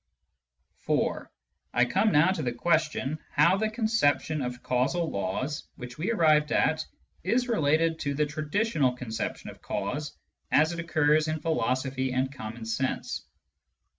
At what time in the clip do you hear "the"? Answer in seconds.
2.41-2.51, 3.57-3.69, 8.15-8.25